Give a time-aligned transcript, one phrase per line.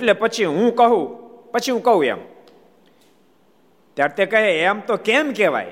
[0.00, 1.06] એટલે પછી હું કહું,
[1.52, 2.18] પછી હું કહું એમ.
[3.94, 5.64] ત્યારે તે કહે, એમ તો કેમ કહેવાય?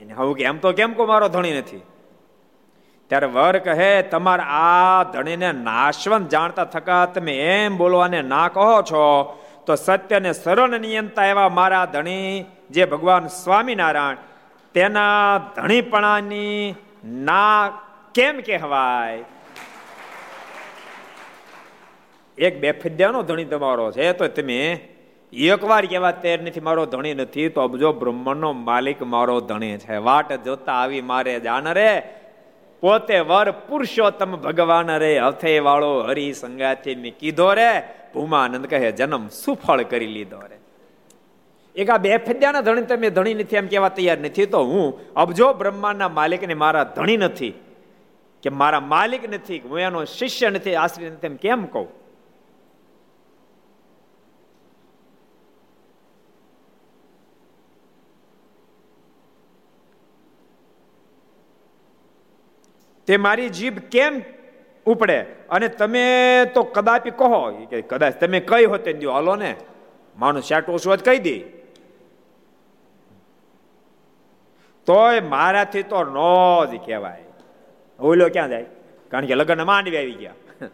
[0.00, 1.80] એને હવે કે, એમ તો કેમ કો મારો ધણી નથી.
[3.08, 9.40] ત્યારે વર કહે, તમારા આ ધણીને નાશવંત જાણતા થકા તમે એમ બોલવાને ના કહો છો,
[9.66, 14.16] તો સત્ય ને સરળ નિયંતા એવા મારા ધણી જે ભગવાન સ્વામિનારાયણ,
[14.74, 16.74] તેના ધણીપણાની
[17.04, 17.68] ના
[18.14, 19.24] કેમ કહેવાય?
[22.38, 24.80] એક બે ફદ્યાનો ધણી તમારો છે, તો તમે
[25.32, 29.96] એકવાર કહેવા તૈયાર નથી, મારો ધણી નથી, તો અબજો બ્રહ્માંડનો માલિક મારો ધણી છે.
[29.98, 32.02] વાટ જોતા આવી મારે જાણ રે,
[32.82, 37.70] પોતે વર પુરુષોત્તમ ભગવાન રે હથે વાળો હરિ સંગાથી મેં કીધો રે,
[38.14, 40.56] ભૂમાનંદ કહે, જન્મ સુફળ કરી લીધો રે.
[41.76, 45.52] એક આ બે ફદ્યાના ધણી, તમે ધણી નથી એમ કહેવા તૈયાર નથી, તો હું અબજો
[45.52, 47.54] બ્રહ્માંડના માલિકને મારા ધણી નથી,
[48.42, 51.88] કે મારા માલિક નથી, હું એનો શિષ્ય નથી, આશ્રય નથી એમ કેમ કહું?
[63.06, 64.22] તે મારી જીભ કેમ
[64.86, 65.20] ઉપડે?
[65.50, 66.04] અને તમે
[66.54, 69.56] તો કદાપી કહો કે કદાચ તમે કઈ હોતે દો હાલો ને,
[70.18, 71.36] માણસ ચાટો જ કહી દે.
[74.86, 77.24] તોય મારાથી તો નો જ કહેવાય.
[78.00, 78.66] ઓલો ક્યાં જાય?
[79.10, 80.68] કારણ કે લગ્ન માંડવી આવી ગયા.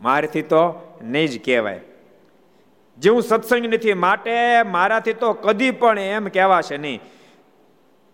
[0.00, 0.62] મારાથી તો
[1.02, 1.80] નહીં જ કહેવાય.
[2.98, 7.00] જેવું સત્સંગ નથી, માટે મારાથી તો કદી પણ એમ કહેવાશે નહીં.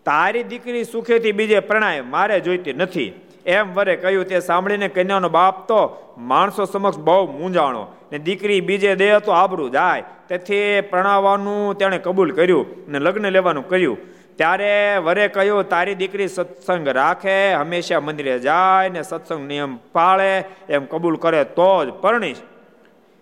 [0.09, 3.13] તારી દીકરી સુખેથી બીજે પ્રણાય મારે જોઈતી નથી.
[3.47, 5.81] એમ વરે કહ્યું, તે સાંભળીને કન્યાનો બાપ તો
[6.19, 10.05] માણસો સમક્ષ બહુ મૂંઝાણો ને દીકરી બીજે દે તો આબરું જાય.
[10.29, 13.99] તેથી પ્રણાવવાનું તેણે કબૂલ કર્યું ને લગ્ન લેવાનું કર્યું
[14.37, 20.85] ત્યારે વરે કહ્યું, તારી દીકરી સત્સંગ રાખે, હંમેશા મંદિરે જાય ને સત્સંગ નિયમ પાળે, એમ
[20.85, 22.43] કબૂલ કરે તો જ પરણીશ.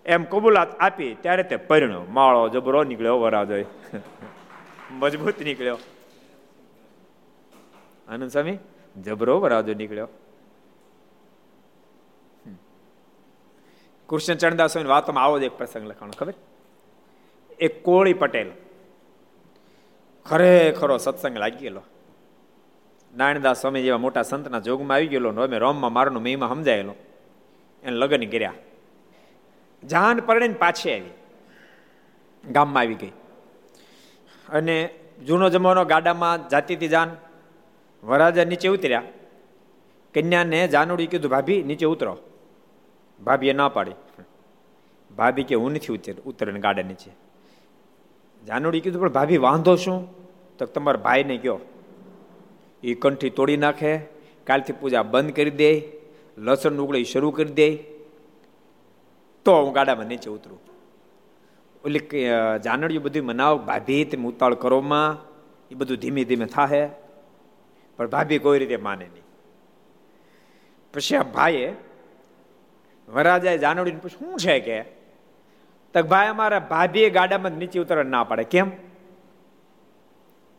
[0.05, 2.03] એમ કબૂલાત આપી, ત્યારે તે પરણ્યો.
[2.09, 3.55] માળો જબરો નીકળ્યો વરાજો
[4.99, 5.79] મજબૂત નીકળ્યો.
[8.07, 8.57] આનંદ સ્વામી,
[9.01, 10.07] જબરો વરાજો નીકળ્યો.
[14.09, 16.33] કૃષ્ણ ચરણદાસ સ્વામી વાતમાં આવો જ એક પ્રસંગ લખાણો, ખબર?
[17.59, 18.51] એક કોળી પટેલ
[20.25, 21.81] ખરેખરો સત્સંગ લાગી ગયેલો.
[23.17, 26.95] નારાયણદાસ સ્વામી જેવા મોટા સંતના જોગમાં આવી ગયેલો અમે રોમમાં મારનો મહિમા સમજાયેલો.
[27.83, 28.53] એને લગ્ન કર્યા.
[29.83, 31.09] જાન પરણે પાછી આવી.
[32.51, 33.11] ગામમાં આવી ગઈ.
[34.49, 34.89] અને
[35.27, 37.15] જૂનો જમાનો ગાડામાં જાતીથી જાન
[38.03, 39.03] વરાજા નીચે ઉતર્યા.
[40.13, 42.17] કન્યાને જાનુડી કીધું, ભાભી, નીચે ઉતરો.
[43.23, 43.91] ભાભીએ ના પાડી.
[45.17, 47.11] ભાભી કે, હું નથી ઉતર ઉતરે ગાડા નીચે.
[48.45, 50.07] જાનુડી કીધું, પણ ભાભી, વાંધો શું?
[50.57, 51.59] તો તમારા ભાઈને કયો.
[52.83, 53.97] એ કંઠી તોડી નાખે,
[54.43, 55.81] કાલથી પૂજા બંધ કરી દે,
[56.37, 57.75] લસણ ઉગળી શરૂ કરી દે.
[59.45, 60.59] તો હું ગાડામાં નીચે ઉતરું.
[61.85, 61.99] ઓલી
[62.63, 65.17] જાનડીયું બધું મનાવ ભાભી, તમે ઉતાળ કરોમાં
[65.71, 66.89] એ બધું ધીમે ધીમે થાહે.
[67.97, 69.23] પણ ભાભી કોઈ રીતે માને નહીં.
[70.93, 71.73] પછી આ ભાઈએ
[73.09, 74.81] વરાજાએ જાનવડીને પૂછ્યું, શું છે કે?
[75.93, 78.43] તો ભાઈ, અમારા ભાભીએ ગાડામાં નીચે ઉતરવા ના પાડે.
[78.43, 78.71] કેમ?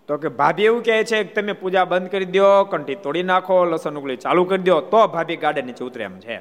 [0.07, 3.65] તો કે ભાભી એવું કહે છે કે તમે પૂજા બંધ કરી દો કંઠી તોડી નાખો,
[3.65, 6.41] લસણ ઉગલી ચાલુ કરી દો તો ભાભી ગાડા નીચે ઉતરે એમ છે.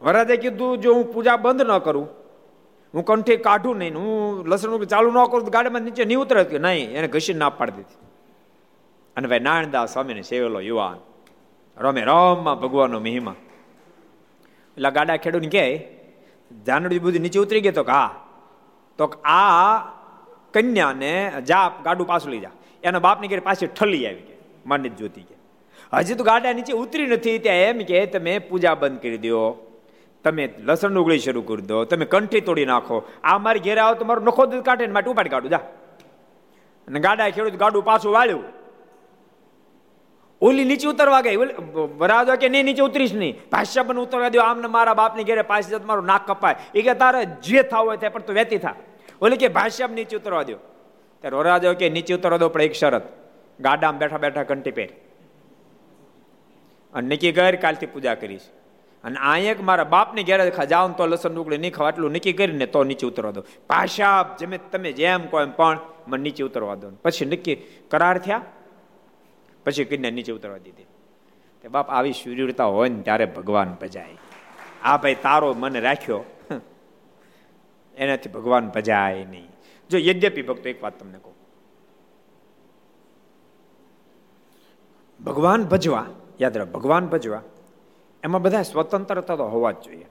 [0.00, 2.08] વરાજે કીધું, જો હું પૂજા બંધ ન કરું,
[2.94, 6.58] હું કંઠી કાઢું નહીં, હું લસણ ઉગલી ચાલુ ન કરું, તો ગાડામાં નીચે નહીં ઉતરે.
[6.58, 8.07] નહીં, એને ઘસી ના પાડી દીધી.
[9.18, 10.98] અને ભાઈ નારાયણદાસ સ્વામીને સેવેલો યુવાન.
[11.80, 13.34] રમે રમમાં ભગવાનનો મહિમા.
[14.76, 15.88] એટલે ગાડા ખેડૂને કહે
[16.66, 18.26] જાનડી બુદ્ધિ નીચે ઉતરી ગઈ તો કે હા.
[18.98, 19.78] તો આ
[20.54, 22.50] કન્યાને જા ગાડું પાછું લઈ જા.
[22.82, 24.36] એના બાપની ઘેર પાછી ઠલી આવી ગઈ.
[24.66, 25.34] માંડી જોતી કે
[25.92, 29.66] હજી તો ગાડા નીચે ઉતરી નથી, ત્યાં એમ કે તમે પૂજા બંધ કરી દો.
[30.24, 31.84] તમે લસણ ઉગળી શરૂ કરી દો.
[31.84, 33.02] તમે કંઠી તોડી નાખો.
[33.24, 35.50] આ મારી ઘેરે આવો તો મારું નખો દૂધ કાઢે માટે ઉપાડી કાઢું.
[35.50, 35.56] જા.
[36.88, 38.58] અને ગાડા ખેડૂત ગાડું પાછું વાળ્યું.
[40.42, 41.36] ઓલી નીચે ઉતરવા ગઈ.
[41.98, 43.40] વરાજો કે નહીં, નીચે ઉતરીશ નહીં.
[43.52, 46.56] ભાષ્ય પણ ઉતરવા દો આમને મારા બાપની ઘેરે પાછી જતો મારું નાક કપાય.
[46.74, 48.74] એ કે તારે જે થાવ હોય તે, પણ તું વેતી થા.
[49.22, 50.58] ઓલી કે ભાષ્ય નીચે ઉતરવા દો
[51.24, 53.02] ત્યારે વરાજો કે નીચે ઉતરવા દો પણ એક શરત.
[53.60, 54.90] ગાડામાં બેઠા બેઠા કંટી પહેર.
[56.94, 58.46] અને નક્કી કર કાલથી પૂજા કરીશ.
[59.04, 62.84] અને એક મારા બાપની ઘેરે જાઉં તો લસણ ડુકડી નહીં ખાવા એટલું નક્કી કરીને તો
[62.84, 67.26] નીચે ઉતરવા દો ભાષા જેમ, તમે જેમ કહો એમ પણ મને નીચે ઉતરવા દો પછી
[67.26, 67.56] નક્કી
[67.90, 68.40] કરાર થયા.
[69.68, 70.86] પછી કન્યા નીચે ઉતરવા દીધી.
[71.62, 74.16] તે બાપ આવી શૂરતા હોય ને ત્યારે ભગવાન ભજાય.
[74.82, 76.24] આ ભાઈ તારો મને રાખ્યો
[77.94, 79.48] એનાથી ભગવાન ભજાય નહીં.
[79.90, 81.34] જો યદ્યપી ભક્તો, એક વાત તમને કહું.
[85.24, 86.06] ભગવાન ભજવા,
[86.40, 87.42] યાદ રાખ ભગવાન ભજવા,
[88.24, 90.06] એમાં બધા સ્વતંત્રતા તો હોવા જ જોઈએ.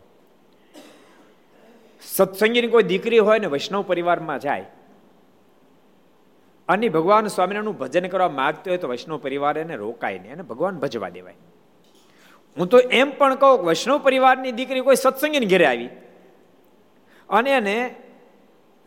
[2.01, 4.65] સત્સંગીની કોઈ દીકરી હોય ને વૈષ્ણવ પરિવારમાં જાય
[6.67, 10.33] અને ભગવાન સ્વામિનારાયણનું ભજન કરવા માગતો હોય તો વૈષ્ણવ પરિવાર એને રોકાય નહીં.
[10.33, 11.33] અને ભગવાન ભજવા દેવાય.
[12.57, 15.89] હું તો એમ પણ કહું વૈષ્ણવ પરિવારની દીકરી કોઈ સત્સંગીને ઘેરે આવી
[17.29, 17.95] અને એને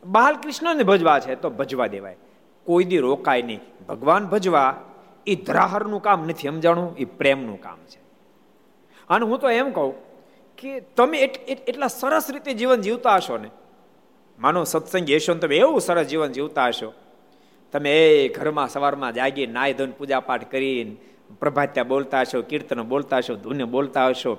[0.06, 2.16] બાલકૃષ્ણને ભજવા છે તો ભજવા દેવાય.
[2.64, 3.60] કોઈ દી રોકાય નહીં.
[3.88, 4.84] ભગવાન ભજવા
[5.26, 6.96] એ ધરાહરનું કામ નથી, સમજાણું?
[6.96, 8.00] એ પ્રેમનું કામ છે.
[9.08, 9.94] અને હું તો એમ કહું
[10.58, 13.50] કે તમે એટલા સરસ રીતે જીવન જીવતા હશો ને.
[14.38, 16.92] માનો સત્સંગ હશો તમે એવું સરસ જીવન જીવતા હશો.
[17.72, 20.96] તમે એ ઘરમાં સવારમાં જાગી નાય ધન પૂજા પાઠ કરીને
[21.40, 24.36] પ્રભાત્યા બોલતા હશો, કીર્તન બોલતા હશો, ધૂને બોલતા હશો.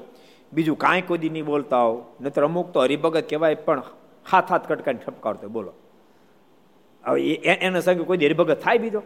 [0.54, 3.84] બીજું કાંઈ કોઈ નહીં બોલતા હો નહીતર અમુક તો હરિભગત કહેવાય, પણ
[4.32, 5.74] હાથ હાથ કટકાઈને ઠપકારતો બોલો.
[7.06, 9.04] હવે એના સંગે કોઈ હરિભગત થાય બીજો?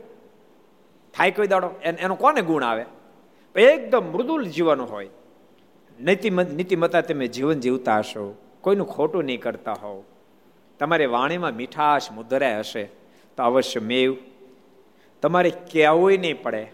[1.14, 1.70] થાય કોઈ દાડો?
[1.84, 2.86] એનો કોને ગુણ આવે?
[3.56, 5.10] એકદમ મૃદુલ જીવન હોય.
[6.00, 8.36] નીતિમત નીતિમતા તમે જીવન જીવતા હશો.
[8.62, 10.04] કોઈનું ખોટું નહીં કરતા હોવ.
[10.80, 13.05] તમારી વાણીમાં મીઠાશ મુદરાય હશે.
[13.38, 14.18] તો અવશ્ય મેવ.
[15.22, 16.68] તમારે કહેવું નહીં પડે.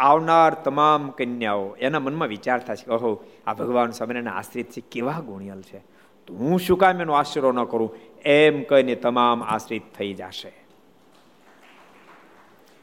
[0.00, 5.62] આવનાર તમામ કન્યાઓ, એના મનમાં વિચાર થશે ઓહો, આ ભગવાન સ્વામિનારાયણ આશ્રિત છે, કેવા ગુણિયલ
[5.62, 5.78] છે.
[6.26, 7.96] તો હું શું કામ એનો આશરો ન કરું?
[8.24, 10.52] એમ કહીને તમામ આશ્રિત થઈ જશે.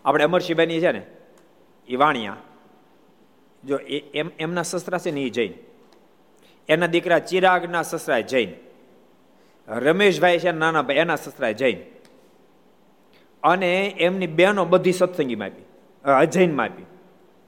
[0.06, 1.06] આપણે અમરસિંહભાઈની છે ને
[1.88, 2.38] એ વાણિયા
[3.66, 3.78] જો
[4.14, 5.54] એમ, એમના સસરા છે ને એ જૈન.
[6.70, 8.54] એના દીકરા ચિરાગના સસરા જૈન.
[9.68, 11.78] રમેશભાઈ છે નાના ભાઈ, એના સસરા જૈન.
[13.44, 15.66] અને એમની બહેનો બધી સત્સંગીમાં આપી
[16.12, 16.86] અજૈનમાં આપી.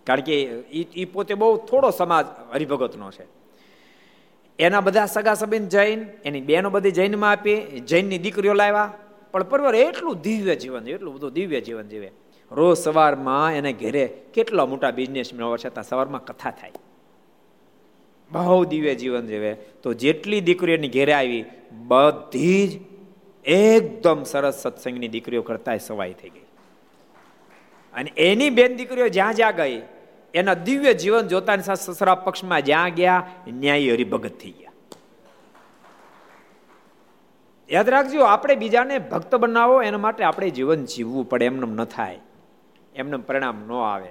[0.07, 0.36] કારણ કે
[0.95, 3.25] એ પોતે બહુ થોડો સમાજ હરિભગતનો છે.
[4.59, 7.57] એના બધા સગા સંબંધ જૈન, એની બહેનો બધી જૈનમાં આપી,
[7.88, 8.94] જૈનની દીકરીઓ લાવ્યા.
[9.31, 12.09] પણ પરવાર એટલું દિવ્ય જીવન એટલું બધું દિવ્ય જીવન જીવે
[12.51, 16.71] રોજ સવારમાં એને ઘેરે કેટલા મોટા બિઝનેસ હોવા છતાં સવારમાં કથા થાય.
[18.31, 19.53] બહુ દિવ્ય જીવન જીવે
[19.83, 21.45] તો જેટલી દીકરીઓ એની ઘેરે આવી,
[21.88, 22.71] બધી જ
[23.45, 26.45] એકદમ સરસ સત્સંગની દીકરીઓ કરતા સવાઈ થઈ ગઈ.
[27.94, 29.81] અને એની બેન દીકરીઓ જ્યાં જ્યાં ગઈ,
[30.33, 34.71] એના દિવ્ય જીવન જોતાની સાથે સસરા પક્ષમાં જ્યાં ગયા, ન્યાય હરિભગત થઈ ગયા.
[37.71, 42.19] યાદ રાખજો, આપણે બીજાને ભક્ત બનાવો, એના માટે આપણે જીવન જીવવું પડે એમને ન થાય.
[42.95, 44.09] એમને પરિણામ ન આવે.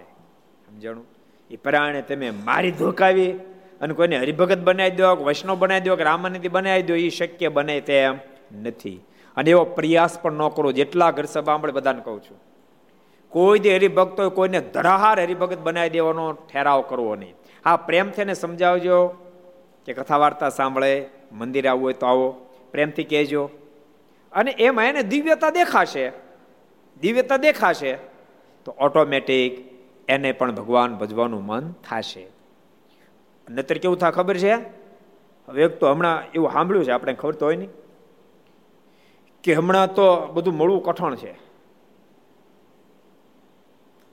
[0.67, 1.07] સમજણું?
[1.51, 3.33] એ પરાણે તમે મારી ધોકાવી
[3.81, 7.81] અને કોઈને હરિભગત બનાવી દો વૈષ્ણવ બનાવી દો, કે રામાનંદી બનાવી દો, એ શક્ય બને
[7.81, 8.19] તેમ
[8.63, 9.01] નથી.
[9.37, 10.73] અને એવો પ્રયાસ પણ ન કરો.
[10.73, 12.41] જેટલા ઘર સભા બધાને કહું છું.
[13.29, 17.35] કોઈ દે હરિભક્ત હોય, કોઈને ધરાહાર હરિભગત બનાવી દેવાનો ઠેરાવ કરવો નહીં.
[17.65, 19.09] હા પ્રેમથી એને સમજાવજો
[19.87, 22.31] કે કથા વાર્તા સાંભળે, મંદિરે આવવું હોય તો આવો,
[22.73, 23.51] પ્રેમથી કહેજો.
[24.33, 26.13] અને એમાં એને દિવ્યતા દેખાશે.
[27.01, 27.97] દિવ્યતા દેખાશે
[28.65, 29.73] તો ઓટોમેટિક
[30.09, 32.27] એને પણ ભગવાન ભજવાનું મન થશે.
[33.51, 34.55] નતર કેવું થાય ખબર છે?
[35.49, 37.69] હવે એક તો હમણાં એવું સાંભળ્યું છે, આપણે ખબર તો હોય નહીં.
[39.45, 41.33] કે હમણાં તો બધું મળવું કઠણ છે.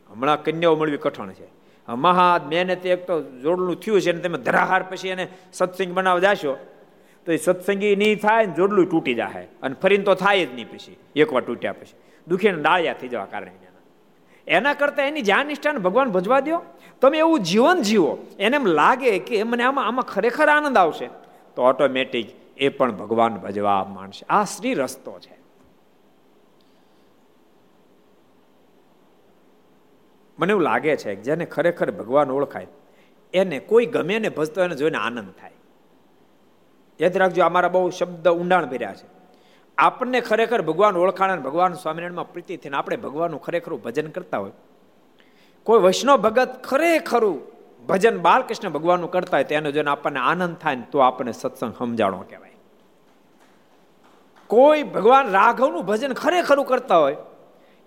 [0.09, 1.47] હમણાં કન્યાઓ મળવી કઠણ છે.
[1.87, 6.53] મહા મહેનત એક તો જોડલું થયું છે અને તમે ધરાહાર પછી એને સત્સંગ બનાવવા જાશો,
[7.25, 10.69] તો એ સત્સંગી નહીં થાય ને જોડલું તૂટી જાય અને ફરીને તો થાય જ નહીં
[10.71, 11.95] પછી, એકવાર તૂટ્યા પછી.
[12.27, 13.51] દુખીને ડાળિયા થઈ જવા કારણે
[14.47, 14.73] એના.
[14.73, 16.61] કરતાં એની જ્યાં નિષ્ઠાને ભગવાન ભજવા દો
[17.01, 18.17] તમે એવું જીવન જીવો.
[18.39, 21.07] એને એમ લાગે કે મને આમાં આમાં ખરેખર આનંદ આવશે.
[21.55, 22.27] તો ઓટોમેટિક
[22.57, 25.45] એ પણ ભગવાન ભજવા માણશે આ શ્રી રસ્તો છે.
[30.39, 32.67] મને એવું લાગે છે, જેને ખરેખર ભગવાન ઓળખાય,
[33.33, 35.51] એને કોઈ ગમે ને ભજતો એને જોઈને આનંદ થાય.
[37.01, 39.07] યાદ રાખજો, અમારા બહુ શબ્દ ઊંડાણ ભર્યા છે.
[39.77, 44.51] આપણને ખરેખર ભગવાન ઓળખાણ ભગવાન સ્વામિનારાયણમાં પ્રીતિ થઈને આપણે ભગવાનનું ખરેખર ભજન કરતા હોય.
[45.63, 47.41] કોઈ વૈષ્ણવ ભગત ખરેખરું
[47.87, 52.25] ભજન બાલકૃષ્ણ ભગવાનનું કરતા હોય તેનો જોઈને આપણને આનંદ થાય ને તો આપણને સત્સંગ સમજાણો
[52.29, 52.54] કહેવાય.
[54.47, 57.17] કોઈ ભગવાન રાઘવનું ભજન ખરેખરું કરતા હોય,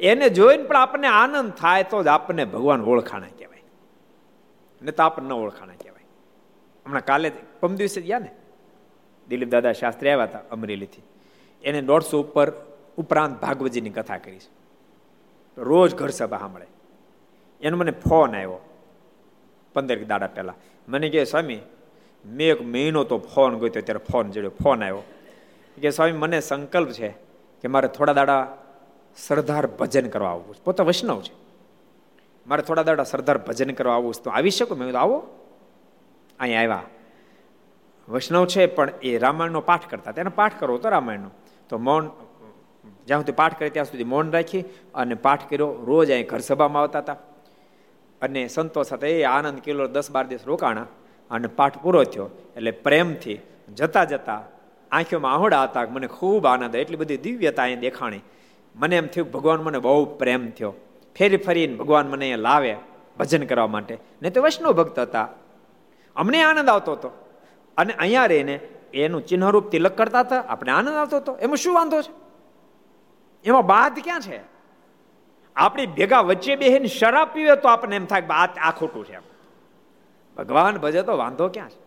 [0.01, 3.63] એને જોઈને પણ આપણને આનંદ થાય તો જ આપણને ભગવાન ઓળખાણા કહેવાય.
[4.83, 6.07] ને તો આપણને ઓળખાણા કહેવાય.
[6.87, 8.31] હમણાં કાલે પમ દિવસે ગયા ને,
[9.29, 11.03] દિલીપ દાદા શાસ્ત્રી આવ્યા હતા અમરેલીથી.
[11.65, 12.53] એને દોઢસો ઉપર
[12.97, 14.51] ઉપરાંત ભાગવતજીની કથા કરી છે.
[15.59, 16.67] રોજ ઘર સભા સાંભળે.
[17.61, 18.59] એનો મને ફોન આવ્યો
[19.75, 20.57] પંદર દાડા પહેલાં.
[20.89, 21.61] મને કહે, સ્વામી,
[22.27, 25.03] મેં એક મહિનો તો ફોન ગયો ત્યારે ફોન જોડ્યો ફોન આવ્યો.
[25.79, 27.09] કે સ્વામી, મને સંકલ્પ છે
[27.63, 28.57] કે મારે થોડા દાડા
[29.17, 30.65] સરદાર ભજન કરવા આવવું છે.
[30.65, 31.35] પોતે વૈષ્ણવ છે.
[32.47, 34.23] મારે થોડા દાડા સરદાર ભજન કરવા આવવું છે.
[34.23, 34.79] તો આવી શકું?
[34.79, 35.27] મેં આવો.
[36.41, 36.83] અહીંયા આવ્યા.
[38.09, 41.31] વૈષ્ણવ છે, પણ એ રામાયણનો પાઠ કરતા તેને પાઠ કરવો તો રામાયણનો.
[41.69, 42.11] તો મૌન,
[43.07, 45.73] જ્યાં સુધી પાઠ કરે ત્યાં સુધી મૌન રાખી અને પાઠ કર્યો.
[45.73, 47.17] રોજ અહીં ઘર સભામાં આવતા હતા.
[48.23, 50.87] અને સંતો સાથે એ આનંદ કિલો દસ બાર દિવસ રોકાણા
[51.31, 52.31] અને પાઠ પૂરો થયો.
[52.57, 53.41] એટલે પ્રેમથી
[53.75, 54.45] જતા જતા
[54.93, 58.21] આંખોમાં આહોડા હતા મને ખૂબ આનંદ એટલી બધી દિવ્યતા અહીંયા દેખાણી.
[58.77, 60.75] મને એમ થયું ભગવાન મને બહુ પ્રેમ થયો.
[61.17, 62.77] ફેરી ફરીને ભગવાન મને અહીંયા લાવે
[63.19, 63.99] ભજન કરવા માટે.
[64.23, 65.29] ને તો વૈષ્ણવ ભક્ત હતા.
[66.17, 67.09] અમને આનંદ આવતો હતો.
[67.77, 68.61] અને અહીંયા રહીને
[68.95, 70.41] એનું ચિહ્નરૂપ તિલક કરતા હતા.
[70.41, 71.37] આપણે આનંદ આવતો હતો.
[71.37, 72.29] એમાં શું વાંધો છે?
[73.45, 74.59] એમાં બાદ ક્યાં છે?
[75.57, 79.19] આપણી ભેગા વચ્ચે બેહીને શરાબ પીવે તો આપણને એમ થાય આ આ ખોટું છે
[80.37, 81.79] ભગવાન ભજે તો વાંધો ક્યાં છે?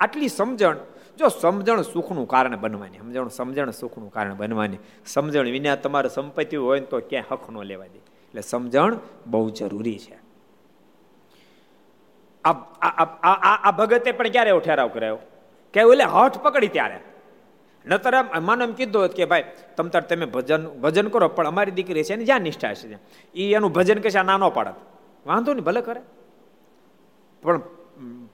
[0.00, 0.76] આટલી સમજણ
[1.18, 4.78] જો સમજણ સુખનું કારણ બનવાની, સમજણ સમજણ સુખનું કારણ બનવાની.
[5.06, 7.98] સમજણ વિના તમારે સંપત્તિ હોય તો ક્યાંય હક ન લેવા દે.
[7.98, 10.16] એટલે સમજણ બહુ જરૂરી છે.
[12.44, 15.18] આ ભગતે પણ ક્યારે એવો ઠેરાવ કરાયો?
[15.72, 16.98] કે ઓલે હઠ પકડી ત્યારે.
[17.86, 19.44] નતર માનો એમ કીધું કે ભાઈ,
[19.76, 22.98] તમ તાર તમે ભજન ભજન કરો, પણ અમારી દીકરી છે ને જ્યાં નિષ્ઠા છે
[23.34, 24.76] એ એનું ભજન કશે નાનો પાડત.
[25.26, 26.00] વાંધો નહીં, ભલે કરે.
[27.42, 27.60] પણ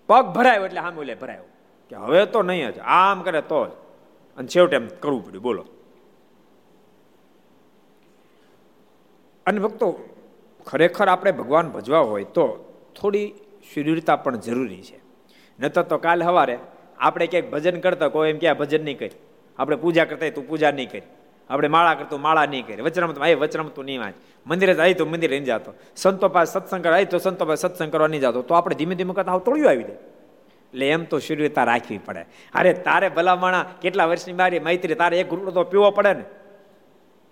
[0.07, 1.47] પગ ભરાયો એટલે આમ ઓલે ભરાયો.
[1.91, 3.71] કે હવે તો નહીં જ, આમ કરે તો જ.
[4.37, 5.65] અને છેવટે એમ કરવું પડ્યું, બોલો.
[9.47, 10.09] અને ભક્તો,
[10.67, 13.35] ખરેખર આપણે ભગવાન ભજવા હોય તો થોડી
[13.75, 15.01] શરીરતા પણ જરૂરી છે.
[15.61, 16.59] નતર તો કાલ સવારે
[16.99, 19.11] આપણે ક્યાંક ભજન કરતા કોઈ એમ ક્યાં ભજન નહીં કરી.
[19.59, 21.03] આપણે પૂજા કરતા તું પૂજા નહીં કરી.
[21.51, 22.83] આપણે માળા કરતું માળા નહીં કરી.
[22.83, 24.15] વચરામત આય વચરામત નહીં વાંચ
[24.47, 25.75] મંદિરે જાય તો મંદિરે નહીં જતો.
[25.97, 28.43] સંતો પાસે સત્સંગ આવી તો સંતો પાસે સત્સંગ કરવા નહીં જતો.
[28.43, 30.10] તો આપણે ધીમે ધીમે કરતા આવું તોડ્યું આવી જાય.
[30.73, 32.27] એટલે એમ તો શરીરતા રાખવી પડે.
[32.55, 36.25] અરે તારે ભલામણા કેટલા વર્ષની મારી મૈત્રી, તારે એક ઘૂંટડો તો પીવો પડે ને?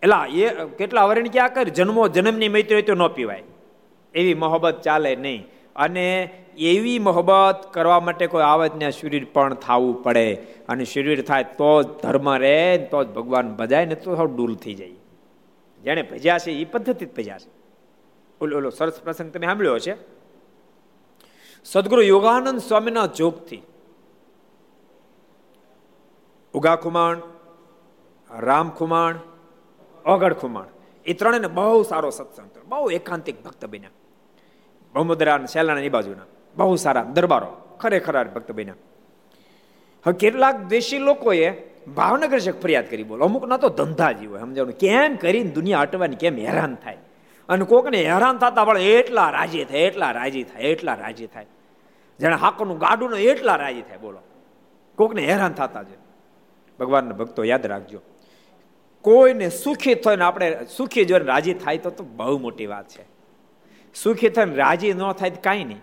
[0.02, 1.68] એલા, એ કેટલા વર્ણ ક્યાં કર?
[1.68, 3.42] જન્મો જન્મની મૈત્રી તો ન પીવાય.
[4.14, 5.47] એવી મોહબ્બત ચાલે નહીં.
[5.76, 10.35] અને એવી મોહબ્બત કરવા માટે કોઈ આવજને શરીર પણ થવું પડે.
[10.68, 14.54] અને શરીર થાય તો જ ધર્મ રહે તો જ ભગવાન ભજાય ને તો થોડું ડૂલ
[14.54, 14.90] થઈ જાય.
[15.83, 17.50] જેણે ભજ્યા છે એ પદ્ધતિ જ ભજ્યા છે.
[18.40, 20.17] ઓલો ઓલો, સરસ પ્રસંગ તમે સાંભળ્યો છે
[21.72, 23.62] સદગુરુ યોગાનંદ સ્વામીના જોગથી
[26.54, 27.20] ઉગા ખુમાણ,
[28.30, 29.14] રામ ખુમાણ
[30.06, 30.64] અગડ ખુમાણ.
[31.06, 33.90] એ ત્રણેને બહુ સારો સત્સંગ બહુ એકાંતિક ભક્ત બન્યા.
[34.94, 36.22] ભૌમદરા શેલાના એ બાજુના.
[36.56, 38.75] બહુ સારા દરબારો ખરેખર ભક્ત બન્યા.
[40.06, 41.50] હવે કેટલાક દેશી લોકોએ
[41.96, 43.25] ભાવનગર છે ફરિયાદ કરી, બોલો.
[43.25, 46.96] અમુક ના તો ધંધા જીવો સમજાવું કેમ કરીને દુનિયા હટવાની કેમ હેરાન થાય?
[47.48, 51.46] અને કોકને હેરાન થતા પણ એટલા રાજી થાય, એટલા રાજી થાય, એટલા રાજી થાય.
[52.18, 54.18] જેને હાકોનું ગાડું એટલા રાજી થાય, બોલો.
[54.96, 55.96] કોકને હેરાન થતા છે
[56.80, 58.00] ભગવાનના ભક્તો યાદ રાખજો.
[59.02, 63.04] કોઈને સુખી થઈને આપણે સુખી જોઈને રાજી થાય તો બહુ મોટી વાત છે.
[63.94, 65.80] સુખી થઈને રાજી ન થાય તો કાંઈ નહીં.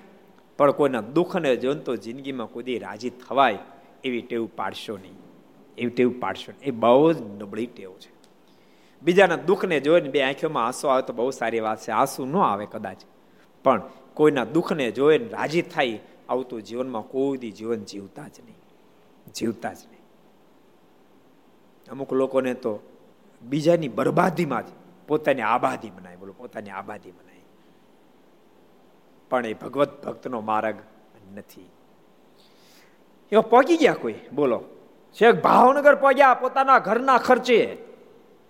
[0.58, 3.58] પણ કોઈના દુઃખને જોઈને તો જિંદગીમાં કોઈ રાજી થવાય
[4.04, 5.18] એવી ટેવ પાડશો નહીં.
[5.78, 6.68] એવી ટેવ પાડશો નહીં.
[6.68, 8.14] એ બહુ જ નબળી ટેવ છે.
[9.02, 11.92] બીજાના દુઃખને જોઈને બે આંખોમાં આંસુ આવે તો બહુ સારી વાત છે.
[11.92, 12.98] આંસુ ન આવે કદાચ.
[13.64, 13.82] પણ
[14.14, 18.58] કોઈના દુઃખને જોઈને રાજી થાય આવું તો જીવનમાં કોઈ જીવન જીવતા જ નહીં.
[19.34, 20.02] જીવતા જ નહીં.
[21.92, 22.80] અમુક લોકોને તો
[23.42, 24.70] બીજાની બરબાદીમાં જ
[25.08, 27.36] પોતાની આબાદી બનાય બોલો, પોતાની આબાદી બનાય
[29.30, 30.76] પણ એ ભગવત ભક્તનો માર્ગ
[31.36, 31.70] નથી.
[33.32, 34.14] એવા પહોંચી ગયા કોઈ?
[34.34, 34.64] બોલો.
[35.14, 37.78] શેખ ભાવનગર પહોંચ્યા પોતાના ઘરના ખર્ચે.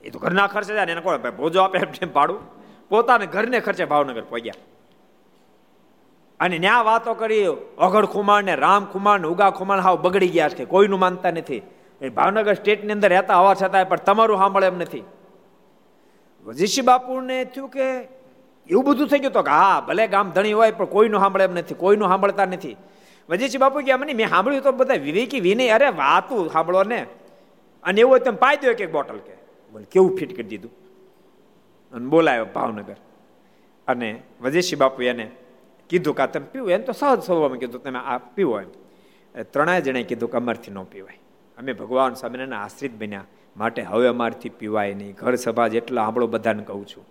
[0.04, 2.40] એ તો ઘરના ખર્ચે જાય એને કોણ ભોજો આપે એમ ભાડું?
[2.90, 4.54] પોતાના ઘરને ખર્ચે ભાવનગર પહોંચ્યા
[6.40, 7.46] અને ન્યા વાતો કરી,
[7.78, 11.62] અઘડ ખુમાર ને રામ ખુમાર ને ઉગા ખુમાર હાવ બગડી ગયા છે, કોઈનું માનતા નથી.
[12.02, 15.04] એ ભાવનગર સ્ટેટની અંદર રહેતા હોવા છતાંય પણ તમારું સાંભળે એમ નથી.
[16.46, 18.02] વજીશી બાપુને થયું કે
[18.70, 21.54] એવું બધું થઈ ગયું તો કે હા, ભલે ગામ ધણી હોય પણ કોઈનું સાંભળે એમ
[21.54, 22.78] નથી, કોઈનું સાંભળતા નથી.
[23.30, 27.06] વજીશી બાપુ કે મને મેં સાંભળ્યું તો બધા વિવેકી વિનય, અરે વાતું સાંભળો ને.
[27.84, 29.34] અને એવું તમે પાઈ દો એક બોટલ કે
[29.72, 30.72] બોલે કેવું ફિટ કરી દીધું?
[31.94, 32.96] અને બોલાયો ભાવનગર.
[33.88, 35.32] અને વજેશી બાપુ એને
[35.90, 36.72] કીધું કે તમે પીવું.
[36.72, 38.70] એમ તો સહજ સ્વભાવમાં કીધું, તમે આ પીવો એમ.
[39.44, 41.20] ત્રણેય જણે કીધું કે અમારથી ન પીવાય.
[41.58, 43.26] અમે ભગવાન સ્વામિનારાયણ આશ્રિત બન્યા.
[43.58, 45.14] માટે હવે અમારથી પીવાય નહીં.
[45.14, 47.06] ઘર સભા જેટલા સાંભળો બધાને કહું છું.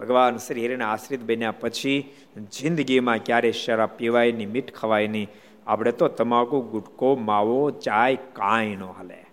[0.00, 5.28] ભગવાન શ્રી હરિના આશ્રિત બન્યા પછી જિંદગીમાં ક્યારે શરાબ પીવાય નહીં, મીઠ ખવાય નહીં.
[5.66, 9.24] આપણે તો તમાકુ, ગુટકો, માવો, ચાય કાંઈ ન હાલે.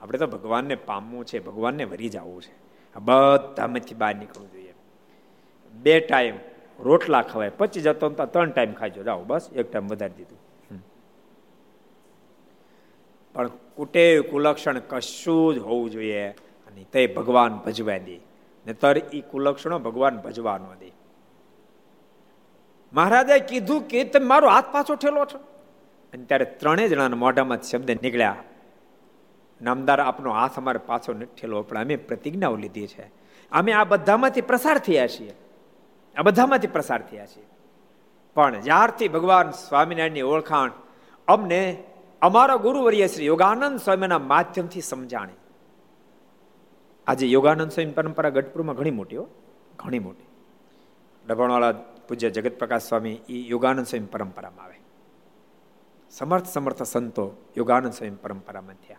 [0.00, 2.62] આપણે તો ભગવાનને પામવું છે, ભગવાનને વરી જવું છે.
[3.00, 4.74] બધામાંથી બહાર નીકળવું જોઈએ.
[5.74, 6.34] બે ટાઈમ
[6.82, 7.50] રોટલા ખવાય.
[7.50, 9.02] પચી જતો ત્રણ ટાઈમ ખાજો.
[9.02, 10.38] જાઓ, બસ, એક ટાઈમ વધારી દીધું.
[13.34, 16.28] પણ કુટે કુલક્ષણ કશું જ હોવું જોઈએ.
[16.66, 18.20] અને તે ભગવાન ભજવા દે.
[18.66, 20.92] ને તર એ કુલક્ષણો ભગવાન ભજવા ન દે.
[22.92, 25.38] મહારાજે કીધું કે તમે મારો હાથ પાછો ઠેલો છો.
[26.12, 28.36] અને ત્યારે ત્રણેય જણાના મોઢામાં શબ્દ નીકળ્યા.
[29.62, 33.02] નામદાર આપનો હાથ અમારે પાછો ઠેલો પણ અમે પ્રતિજ્ઞાઓ લીધી છે.
[33.52, 35.34] અમે આ બધામાંથી પ્રસાર થયા છીએ.
[36.16, 37.42] આ બધામાંથી પ્રસાર થયા છે.
[38.34, 40.70] પણ જ્યારથી ભગવાન સ્વામિનારાયણની ઓળખાણ
[41.28, 41.84] અમને
[42.22, 45.32] અમારા ગુરુવર્ય શ્રી યોગાનંદ સ્વામીના માધ્યમથી સમજાણી.
[47.06, 49.28] આજે યોગાનંદ સ્વામી પરંપરા ગઢપુરમાં ઘણી મોટી હો,
[49.78, 50.28] ઘણી મોટી.
[51.26, 51.72] ડભણવાળા
[52.08, 54.80] પૂજ્ય જગત પ્રકાશ સ્વામી એ યોગાનંદ સ્વામી પરંપરામાં આવે.
[56.10, 58.96] સમર્થ સમર્થ સંતો યોગાનંદ સ્વામી પરંપરામાં થયા.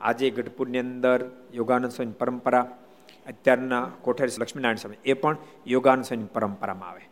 [0.00, 2.78] આજે ગઢપુરની અંદર યોગાનંદ સ્વામી પરંપરા
[3.26, 5.36] અત્યારના કોઠારી લક્ષ્મીનારાયણ સ્વામી, એ પણ
[5.66, 7.08] યોગાનંદ સ્વામી પરંપરામાં આવે.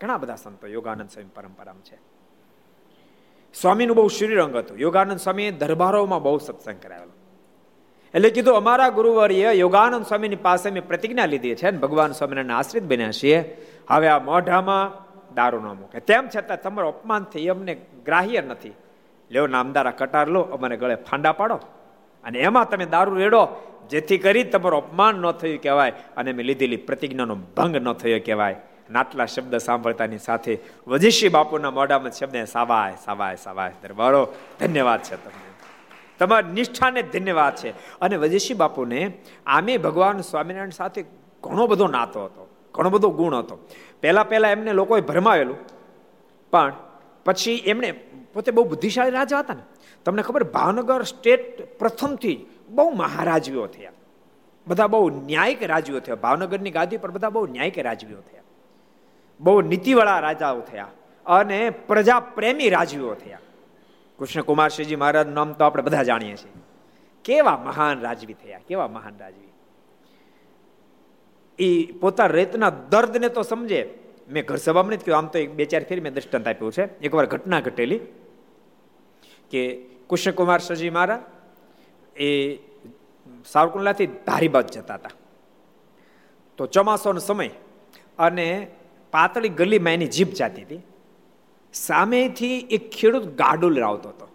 [0.00, 1.98] ઘણા બધા સંતો યોગાનંદ સ્વામી પરંપરામાં છે.
[3.54, 4.78] સ્વામીનું બહુ શ્રીરંગ હતું.
[4.78, 7.12] યોગાનંદ સ્વામીએ દરબારોમાં બહુ સત્સંગ કરાવેલો.
[8.14, 12.82] એટલે કીધું, અમારા ગુરુવર્ય યોગાનંદ સ્વામીની પાસે મેં પ્રતિજ્ઞા લીધી છે ને ભગવાન સ્વામિનારાયણ આશ્રિત
[12.82, 13.66] બન્યા છીએ.
[13.88, 16.00] હવે આ મોઢામાં દારૂ ન મૂકે.
[16.00, 18.72] તેમ છતાં તમારો અપમાન થઈ, અમને ગ્રાહ્ય નથી.
[19.30, 21.60] લેવો નામદારા કટાર લો, અમારે ગળે ફાંડા પાડો.
[22.24, 23.48] અને એમાં તમે દારૂ રેડો
[23.90, 28.56] જેથી કરી તમારું અપમાન ન થયું કહેવાય અને મેં લીધેલી પ્રતિજ્ઞાનો ભંગ ન થયો કહેવાય.
[28.90, 34.28] નાટલા શબ્દ સાંભળતાની સાથે વજીશી બાપુના મોઢામાં શબ્દ સાવાય સાવાય સાવાય દરબારો.
[34.60, 35.46] ધન્યવાદ છે તમને.
[36.18, 37.70] તમારી નિષ્ઠાને ધન્યવાદ છે.
[38.00, 39.12] અને વજીશી બાપુને
[39.46, 41.04] આમે ભગવાન સ્વામિનારાયણ સાથે
[41.42, 43.68] ઘણો બધો નાતો હતો, ઘણો બધો ગુણ હતો.
[44.00, 45.58] પહેલાં પહેલાં એમને લોકોએ ભરમાવેલું,
[46.50, 46.72] પણ
[47.24, 47.92] પછી એમણે
[48.32, 49.62] પોતે બહુ બુદ્ધિશાળી રાજા હતા ને.
[50.04, 53.92] તમને ખબર ભાવનગર સ્ટેટ પ્રથમથી બહુ મહારાજવીઓ થયા.
[54.66, 56.14] બધા બહુ ન્યાયિક રાજવીઓ થયા.
[56.14, 58.42] ભાવનગરની ગાદી પર બધા બહુ ન્યાયિક રાજવીઓ થયા.
[59.40, 60.88] બહુ નીતિવાળા રાજાઓ થયા
[61.26, 63.38] અને પ્રજા પ્રેમી રાજવીઓ થયા.
[64.18, 66.52] કૃષ્ણકુમારસિંહજી મહારાજ નામ તો આપણે બધા જાણીએ છીએ.
[67.24, 69.52] કેવા મહાન રાજવી થયા, કેવા મહાન રાજવી.
[71.58, 73.98] એ પોતા રેતના દર્દને તો સમજે.
[74.28, 76.98] મેં ઘર સભામાં નથી કહ્યું આમ તો એક બે ચાર ફેરી મેં દ્રષ્ટાંત આપ્યું છે.
[77.00, 78.00] એકવાર ઘટના ઘટેલી
[79.50, 81.20] કે કૃષ્ણકુમાર સજી મહારાજ
[82.16, 82.58] એ
[83.46, 85.10] સાવરકુંડલાથી ધારીબાદ જતા હતા.
[86.58, 87.50] તો ચોમાસાનો સમય
[88.18, 88.66] અને
[89.10, 90.80] પાતળી ગલીમાં એની જીભ જાતી હતી.
[91.72, 94.28] સામેથી એક ખેડૂત ગાડુલ લાવતો હતો.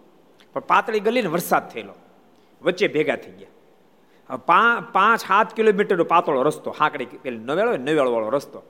[0.52, 1.94] પણ પાતળી ગલીને વરસાદ થયેલો.
[2.62, 3.48] વચ્ચે ભેગા થઈ ગયા.
[4.92, 8.62] પાંચ, સાત કિલોમીટરનો પાતળો રસ્તો, હાકડી પેલી નવેળો નવેળો વાળો રસ્તો.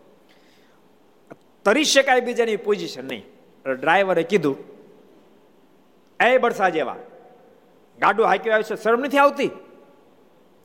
[1.64, 3.24] તરી શકાય બીજાની પોઝિશન નહીં.
[3.66, 4.56] ડ્રાઈવરે કીધું,
[6.20, 6.96] એ બરસા જેવા
[8.00, 9.50] ગાડું હાક્યું આવ્યું છે, શરમ નથી આવતી?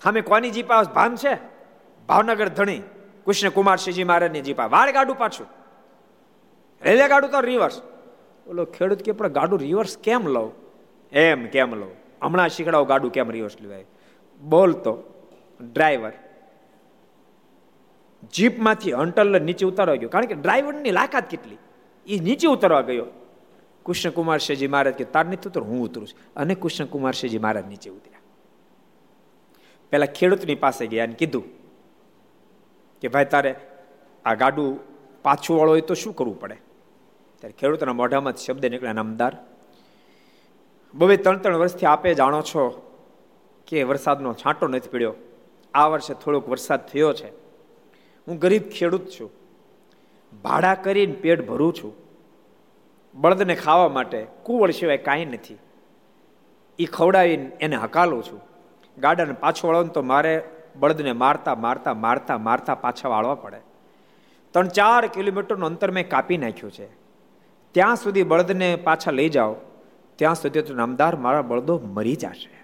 [0.04, 1.38] સામે કોની જીપા ભાન છે?
[2.08, 2.80] ભાવનગર ધણી
[3.26, 5.48] કૃષ્ણ કુમારસિંહજી મહારાજની જીપા વાળ ગાડું પાછું.
[6.82, 7.82] રેલવે ગાડું તો રિવર્સ
[8.48, 10.52] ઓલો ખેડૂત કે, પણ ગાડું રિવર્સ કેમ લઉં?
[11.12, 11.92] એમ કેમ લઉં?
[12.22, 13.86] હમણાં શીખડાવો ગાડું કેમ રિવર્સ લેવાય.
[14.42, 15.04] બોલતો
[15.74, 16.12] ડ્રાઈવર
[18.34, 20.10] જીપમાંથી હંટલ નીચે ઉતારવા ગયો.
[20.10, 21.58] કારણ કે ડ્રાઈવરની લાકાત કેટલી?
[22.08, 23.06] એ નીચે ઉતરવા ગયો.
[23.88, 26.34] કૃષ્ણકુમાર શેજી મહારાજ કે, તાર નથી ઉતર, હું ઉતરું છું.
[26.36, 28.20] અને કૃષ્ણકુમાર શેજી મહારાજ નીચે ઉતર્યા.
[29.90, 31.44] પેલા ખેડૂતની પાસે ગયા અને કીધું
[33.02, 33.56] કે, ભાઈ, તારે
[34.26, 34.80] આ ગાડું
[35.24, 36.56] પાછું વાળો હોય તો શું કરવું પડે?
[37.40, 39.38] ત્યારે ખેડૂતના મોઢામાં શબ્દ નીકળ્યા, નામદાર,
[40.94, 42.84] બબે ત્રણ ત્રણ વર્ષથી આપે જાણો છો
[43.68, 45.14] કે વરસાદનો છાંટો નથી પીડ્યો.
[45.74, 47.28] આ વર્ષે થોડોક વરસાદ થયો છે.
[48.28, 49.32] હું ગરીબ ખેડૂત છું.
[50.44, 52.07] ભાડા કરીને પેટ ભરું છું.
[53.18, 55.58] બળદને ખાવા માટે કુવળ સિવાય કાંઈ નથી.
[56.80, 58.42] એ ખવડાવીને એને હકાલું છું.
[58.98, 60.44] ગાડાને પાછો વળવાનું તો મારે
[60.76, 63.58] બળદને મારતા મારતા મારતા મારતા પાછા વાળવા પડે.
[64.52, 66.88] ત્રણ ચાર કિલોમીટરનું અંતર મેં કાપી નાખ્યું છે.
[67.72, 69.56] ત્યાં સુધી બળદને પાછા લઈ જાઓ.
[70.16, 72.58] ત્યાં સુધી તો નામદાર મારા બળદો મરી જશે.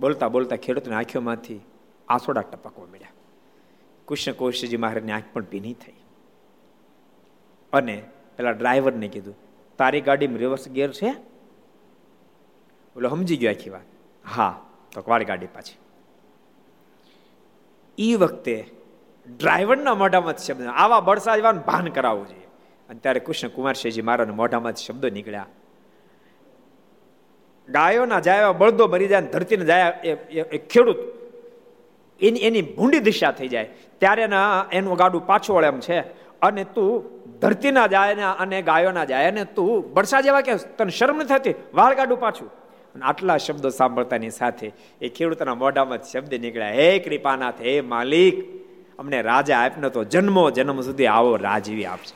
[0.00, 1.60] બોલતા બોલતા ખેડૂતની આંખોમાંથી
[2.08, 3.08] આંસોડા ટપકવા મળ્યા
[4.08, 5.92] કૃષ્ણ કૌશિકજી મહારાજની આંખ પણ ભીની થઈ.
[7.72, 8.02] અને
[8.36, 9.36] પેલા ડ્રાઈવરને કીધું,
[9.78, 11.08] તારી ગાડીમાં રિવર્સ ગિયર છે?
[12.96, 13.86] એટલે સમજી ગયો આખી વાત.
[14.36, 14.60] હા.
[14.92, 15.76] તો વાળી ગાડી પાછી.
[17.98, 18.70] એ વખતે
[19.38, 22.46] ડ્રાઈવરના મોઢામાં શબ્દ, આવા બળસા જવાનું ભાન કરાવવું જોઈએ.
[22.88, 25.46] અને ત્યારે કૃષ્ણ કુમાર શેજી મારાના મોઢામાં શબ્દો નીકળ્યા.
[27.68, 29.98] ગાયોના જાયા બળદો મરી જાય ધરતીને જાયા
[30.32, 30.96] એ ખેડૂત,
[32.20, 33.64] એની એની ભૂંડી દિશા થઈ જાય.
[33.98, 34.28] ત્યારે
[34.72, 36.00] એનું ગાડું પાછું વળે એમ છે.
[36.40, 37.13] અને તું
[37.44, 41.54] ધરતીના જાય અને ગાયોના જાય ને તું બરસા જેવા કે તને શરમ નથી થતી?
[41.74, 42.52] વાળ કાઢું પાછું
[43.02, 48.36] આટલા શબ્દો સાંભળતાની સાથે એ ખેડૂતના મોઢામાં શબ્દ નીકળ્યા, હે કૃપાનાથ, હે માલિક,
[48.98, 52.14] અમને રાજા આપને તો જન્મો, જન્મ સુધી આવો રાજવી આપશે.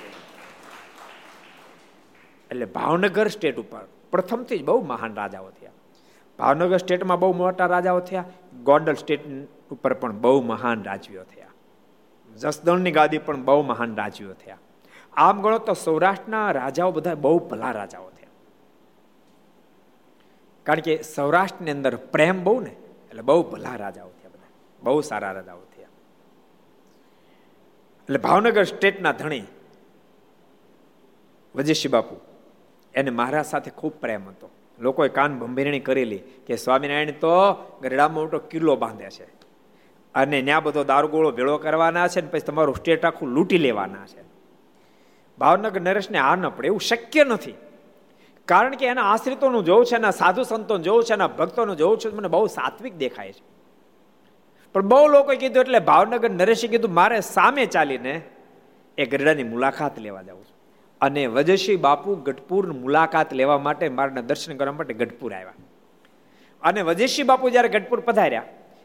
[2.50, 5.70] એટલે ભાવનગર સ્ટેટ ઉપર પ્રથમથી જ બહુ મહાન રાજાઓ થયા.
[6.38, 8.24] ભાવનગર સ્ટેટમાં બહુ મોટા રાજાઓ થયા.
[8.64, 9.20] ગોંડલ સ્ટેટ
[9.70, 11.52] ઉપર પણ બહુ મહાન રાજવીઓ થયા.
[12.36, 14.58] જસદણની ગાદી પણ બહુ મહાન રાજવીઓ થયા.
[15.18, 18.28] આમ ગણો તો સૌરાષ્ટ્રના રાજાઓ બધા બહુ ભલા રાજાઓ થયા.
[20.64, 24.48] કારણ કે સૌરાષ્ટ્રની અંદર પ્રેમ બહુ ને, એટલે બહુ ભલા રાજાઓ થયા બધા.
[24.83, 25.88] બહુ સારા રાજાઓ થયા.
[28.02, 29.42] એટલે ભાવનગર સ્ટેટના ધણી
[31.54, 32.16] વજેશી બાપુ,
[32.94, 34.50] એને મહારાજ સાથે ખૂબ પ્રેમ હતો.
[34.78, 37.31] લોકોએ કાન ભંભીરણી કરેલી કે સ્વામિનારાયણ તો
[37.83, 39.24] ગરડામાં મોટો કિલ્લો બાંધે છે.
[40.14, 44.27] અને ત્યાં બધો દારૂગોળો ભેળો કરવાના છે ને પછી તમારું સ્ટેટ આખું લૂંટી લેવાના છે.
[45.38, 47.55] ભાવનગર નરેશને આ ન પડે, એવું શક્ય નથી.
[48.48, 52.09] કારણ કે એના આશ્રિતોનું જોવું છે, એના સાધુ સંતોનું જોવું છે, એના ભક્તોનું જોવું છે,
[52.11, 53.42] મને બહુ સાત્વિક દેખાય છે.
[54.74, 58.20] પણ બહુ લોકોએ કીધું એટલે ભાવનગર નરેશે કીધું, મારે સામે ચાલીને
[58.98, 60.55] એ ગરડાની મુલાકાત લેવા જવું છે.
[61.01, 65.53] અને વજશી બાપુ ગઢપુર મુલાકાત લેવા માટે મારના દર્શન કરવા માટે ગઢપુર આવ્યા.
[66.62, 68.42] અને વજેશી બાપુ જ્યારે ગઢપુર પધાર્યા,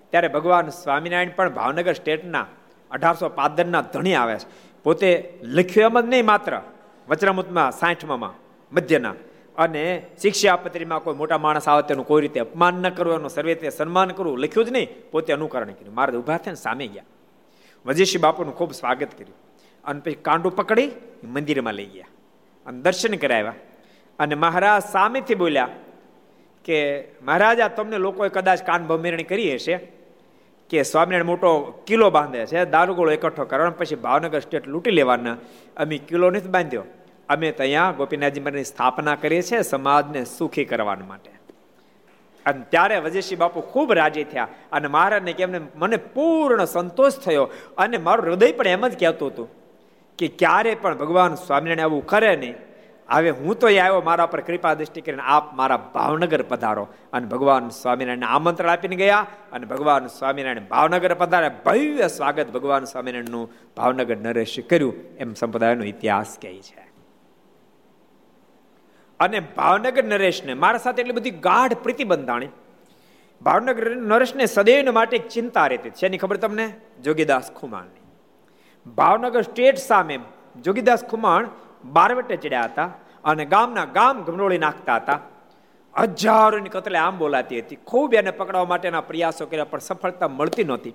[0.10, 2.46] ત્યારે ભગવાન સ્વામિનારાયણ પણ ભાવનગર સ્ટેટના
[2.92, 4.73] અઢારસો પાદરના ધણી આવ્યા છે.
[4.84, 6.62] પોતે લખ્યું એમ જ નહીં માત્ર.
[7.10, 8.34] વચરામૃતમાં સાઠમાં
[8.76, 9.16] મધ્યના.
[9.58, 14.08] અને શિક્ષાપત્રીમાં કોઈ મોટા માણસ આવે તેનું કોઈ રીતે અપમાન ન કરવું, એનું સર્વે સન્માન
[14.08, 15.12] કરવું, લખ્યું જ નહીં.
[15.12, 15.96] પોતે અનુકરણ કર્યું.
[15.96, 17.04] મારે ઊભા થઈને સામે ગયા.
[17.86, 19.36] વજીશી બાપુનું ખૂબ સ્વાગત કર્યું.
[19.86, 20.92] અને પછી કાંડું પકડી,
[21.24, 22.06] મંદિરમાં લઈ ગયા.
[22.66, 23.54] અને દર્શન કરાવ્યા.
[24.20, 25.70] અને મહારાજ સામેથી બોલ્યા
[26.66, 30.03] કે, મહારાજા તમને લોકોએ કદાચ કાન બમેરણી કરી હશે?
[30.74, 31.50] કે સ્વામિનારાયણ મોટો
[31.88, 35.38] કિલ્લો બાંધે છે, દારૂગોળો એકઠો કરવાનો પછી ભાવનગર સ્ટેટ લૂંટી લેવાના
[35.78, 36.84] અમે કિલ્લો નથી બાંધ્યો.
[37.30, 41.30] અમે ત્યાં ગોપીનાથજી મારની સ્થાપના કરીએ છીએ સમાજને સુખી કરવા માટે.
[42.46, 47.98] અને ત્યારે વજેશી બાપુ ખૂબ રાજી થયા અને મહારાજને કેમને મને પૂર્ણ સંતોષ થયો અને
[47.98, 49.48] મારું હૃદય પણ એમ જ કહેતું હતું
[50.18, 52.56] કે ક્યારે પણ ભગવાન સ્વામિનારાયણ આવું કરે નહીં.
[53.10, 56.88] હવે હું તો આવ્યો, મારા પર કૃપા દ્રષ્ટિ કરીને આપ મારા ભાવનગર પધારો.
[57.14, 61.50] અને ભગવાન સ્વામિનારાયણ આમંત્રણ આપીને ગયા, અને ભગવાન સ્વામિનારાયણ ભાવનગર પધારે.
[61.66, 64.94] ભવ્ય સ્વાગત ભગવાન સ્વામિનારાયણનું ભાવનગર નરેશ કર્યું.
[65.18, 66.94] એમ સંપ્રદાયનો ઇતિહાસ કહે છે.
[69.20, 72.48] અને ભાવનગર નરેશને, મારા સાથે એટલી બધી ગાઢ પ્રીતિ બંધાણી
[73.42, 76.74] ભાવનગર નરેશને સદૈવ માટે એક ચિંતા રહેતી છે એની ખબર તમને?
[77.04, 78.04] જોગીદાસ ખુમાણની.
[78.92, 80.20] ભાવનગર સ્ટેટ સામે
[80.62, 81.48] જોગીદાસ ખુમાણ
[81.86, 82.90] બારવટે ચડ્યા હતા
[83.24, 85.20] અને ગામના ગામ ગમરોળી નાખતા હતા.
[85.98, 87.76] હજારોની કતલે આમ બોલાતી હતી.
[87.76, 90.94] ખૂબ એને પકડવા માટેના પ્રયાસો કર્યા, પણ સફળતા મળતી નહોતી.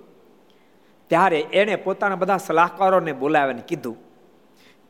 [1.09, 3.97] ત્યારે એણે પોતાના બધા સલાહકારોને બોલાવીને કીધું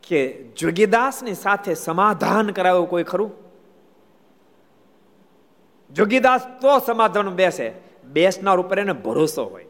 [0.07, 3.31] કે, જોગીદાસની સાથે સમાધાન કરાવ્યું કોઈ ખરું?
[5.93, 7.71] જોગીદાસ તો સમાધાન બેસે.
[8.03, 9.65] બેસનાર ઉપર એને ભરોસો હોય.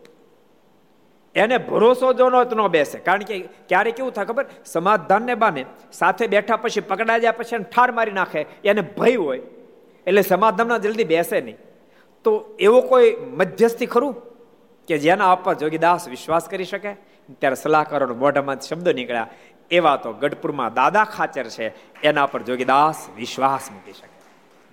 [1.36, 2.98] એને ભરોસો જો ન બેસે.
[2.98, 4.46] કારણ કે ક્યારે કેવું થાય ખબર?
[4.66, 8.46] સમાધાનને બાને સાથે બેઠા પછી પકડાઈ જાય પછી ઠાર મારી નાખે.
[8.66, 9.42] એને ભય હોય.
[10.08, 11.58] એટલે સમાધાનમાં જલ્દી બેસે નહીં.
[12.24, 14.16] તો એવો કોઈ મધ્યસ્થી ખરું?
[14.88, 16.94] કે જેના ઉપર જોગીદાસ વિશ્વાસ કરી શકે?
[17.40, 19.28] ત્યારે સલાહકારોનો મોઢામાં શબ્દો નીકળ્યા.
[19.72, 22.02] એવા તો ગઢપુરમાં દાદા ખાચર છે.
[22.02, 24.20] એના પર જોગીદાસ વિશ્વાસ મૂકી શકે.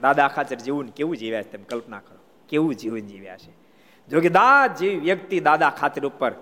[0.03, 2.19] દાદા ખાચર જીવન કેવું જીવ્યા છે તેમ કલ્પના કરો.
[2.49, 3.67] કેવું જીવન જીવ્યા છે.
[4.09, 6.33] જોગીદાસ જેવી વ્યક્તિ દાદા ખાચર ઉપર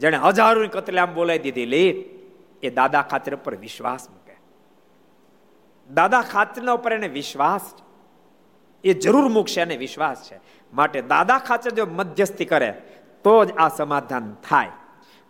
[0.00, 1.88] જેને હજારોની કતલામ બોલાવી દીધી, લે,
[2.62, 4.36] એ દાદા ખાચર ઉપર વિશ્વાસ મૂકે.
[5.94, 7.74] દાદા ખાચરના ઉપર એને વિશ્વાસ
[8.84, 10.40] એ જરૂર મૂકશે અને વિશ્વાસ છે.
[10.72, 12.70] માટે દાદા ખાચર જો મધ્યસ્થી કરે,
[13.24, 14.68] તો જ આ સમાધાન થાય.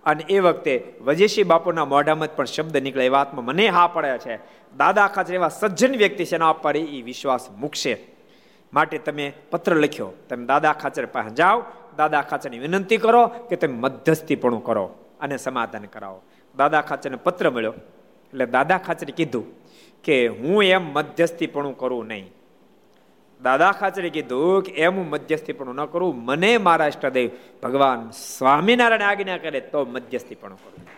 [0.04, 4.36] અને એ વખતે વજેશી બાપુના મોઢામાં પણ શબ્દ નીકળે, એ વાતમાં મને હા પડે છે.
[4.76, 7.98] દાદા ખાચર એવા સજ્જન વ્યક્તિ છે, એના પર એ વિશ્વાસ મૂકશે.
[8.72, 11.64] માટે તમે પત્ર લખ્યો, તમે દાદા ખાચર પાસે જાઓ
[12.00, 14.84] દાદા ખાચરની વિનંતી કરો કે તમે મધ્યસ્થીપણું કરો
[15.20, 16.20] અને સમાધાન કરાવો.
[16.56, 17.74] દાદા ખાચરને પત્ર મળ્યો.
[18.30, 19.46] એટલે દાદા ખાચરે કીધું
[20.04, 22.26] કે હું એમ મધ્યસ્થીપણું કરું નહીં.
[23.42, 26.12] દાદા ખાચરે કીધું કે એમ હું મધ્યસ્થીપણું ન કરું.
[26.24, 27.30] મને મારા ઇષ્ટદેવ
[27.62, 30.89] ભગવાન સ્વામિનારાયણ આજ્ઞા કરે તો મધ્યસ્થીપણું કરું.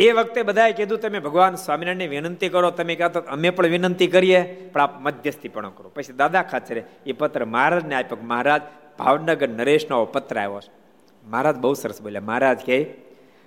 [0.00, 4.42] એ વખતે બધાએ કીધું, તમે ભગવાન સ્વામિનારાયણને વિનંતી કરો, તમે કહેતો અમે પણ વિનંતી કરીએ,
[4.42, 5.88] પણ આપ મધ્યસ્થી પણ કરો.
[5.88, 8.62] પછી દાદા ખાચરે એ પત્ર મહારાજને આપ્યો મહારાજ,
[8.98, 10.72] ભાવનગર નરેશનો પત્ર આવ્યો છે.
[11.26, 12.94] મહારાજ બહુ સરસ બોલ્યા, મહારાજ કે,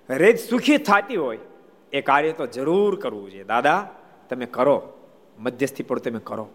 [0.09, 1.39] રેજ સુખી થતી હોય,
[1.93, 3.43] એ કાર્ય તો જરૂર કરવું જોઈએ.
[3.43, 3.89] દાદા,
[4.29, 4.93] તમે કરો
[5.39, 6.49] મધ્યસ્થી પણ તમે કરો.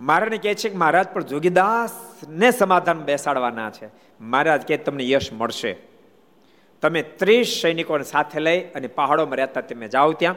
[0.00, 3.88] મહારાજને કહે છે કે, મહારાજ, પણ જોગીદાસને સમાધાન બેસાડવાના છે.
[4.20, 5.93] મહારાજ કહે, તમને યશ મળશે.
[6.84, 10.34] તમે ત્રીસ સૈનિકોને સાથે લઈ અને પહાડોમાં રહેતા તમે જાઓ ત્યાં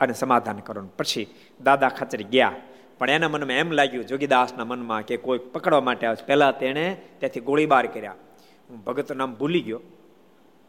[0.00, 0.82] અને સમાધાન કરો.
[0.82, 1.26] પછી
[1.60, 2.52] દાદા ખચરી ગયા.
[2.98, 7.40] પણ એના મનમાં એમ લાગ્યું, જોગીદાસના મનમાં કે કોઈ પકડવા માટે આવે પહેલા તેણે ત્યાંથી
[7.40, 8.14] ગોળીબાર કર્યા.
[8.70, 9.80] હું ભગતનું નામ ભૂલી ગયો.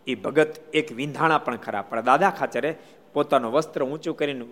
[0.07, 1.81] એ ભગત એક વિંધાણા પણ ખરા.
[1.81, 2.75] પણ દાદા ખાચરે
[3.13, 4.45] પોતાનું વસ્ત્ર ઊંચું કરીને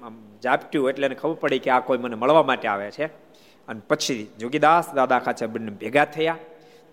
[0.43, 3.05] ઝાપટ્યું એટલે એને ખબર પડી કે આ કોઈ મને મળવા માટે આવે છે.
[3.67, 6.37] અને પછી જોગીદાસ દાદા ખાચર બંને ભેગા થયા.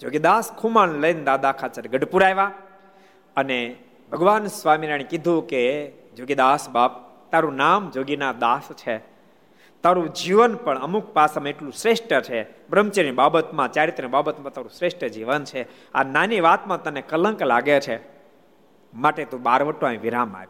[0.01, 2.53] જોગીદાસ ખુમાન લઈને દાદા ખાચર ગઢપુર આવ્યા.
[3.41, 3.77] અને
[4.13, 8.99] ભગવાન સ્વામિનારાયણ કીધું કે, જોગીદાસ બાપ, તારું નામ જોગીના દાસ છે.
[9.83, 12.69] તારું જીવન પણ અમુક પાસામાં એટલું શ્રેષ્ઠ છે.
[12.69, 15.93] બ્રહ્મચર્ય બાબતમાં, ચારિત્ર બાબતમાં તારું શ્રેષ્ઠ જીવન છે.
[15.93, 18.01] આ નાની વાતમાં તને કલંક લાગે છે.
[18.95, 20.49] માટે તું બારવટો વિરામ આપ.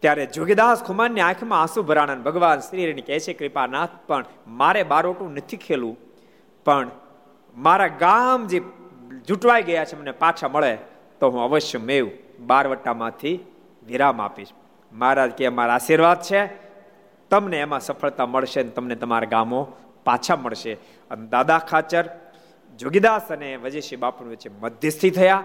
[0.00, 5.56] ત્યારે જોગીદાસ ખુમાનની આંખમાં આંસુ ભરાણા ભગવાન શ્રી કહે છે, કૃપાનાથ, પણ મારે બારોટું નથી
[5.56, 5.96] ખેલું.
[6.64, 6.90] પણ
[7.56, 8.62] મારા ગામ જે
[9.28, 10.78] જૂટવાઈ ગયા છે, મને પાછા મળે.
[11.20, 13.40] તો હું અવશ્ય મેવ બારવટામાંથી
[13.86, 14.48] વિરામ આપીશ.
[14.92, 16.46] મહારાજ કે અમારા આશીર્વાદ છે.
[17.30, 19.72] તમને એમાં સફળતા મળશે અને તમને તમારા ગામો
[20.04, 20.72] પાછા મળશે.
[21.10, 22.04] અને દાદા ખાચર,
[22.78, 25.42] જોગીદાસ અને વજયશ્રી બાપુ વચ્ચે મધ્યસ્થી થયા.